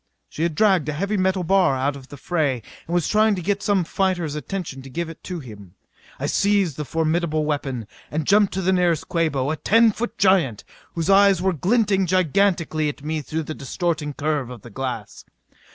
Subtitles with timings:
[0.29, 3.41] She had dragged a heavy metal bar out to the fray and was trying to
[3.43, 5.75] get some fighter's attention and give it to him.
[6.19, 10.63] I seized the formidable weapon and jumped at the nearest Quabo, a ten foot giant
[10.95, 15.23] whose eyes were glinting gigantically at me through the distorting curve of the glass.